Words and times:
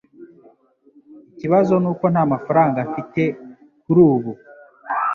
Ikibazo 1.33 1.73
nuko 1.83 2.05
ntamafaranga 2.13 2.79
mfite 2.89 3.21
kuri 3.83 3.99
ubu. 4.11 4.31